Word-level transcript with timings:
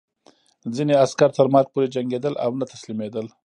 ځینې 0.75 0.93
عسکر 1.03 1.29
تر 1.37 1.47
مرګ 1.53 1.67
پورې 1.73 1.91
جنګېدل 1.95 2.33
او 2.43 2.49
نه 2.59 2.65
تسلیمېدل 2.73 3.25